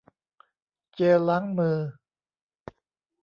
[0.95, 1.77] เจลล้างมือ